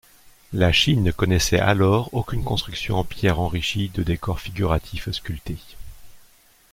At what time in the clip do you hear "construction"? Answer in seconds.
2.43-2.95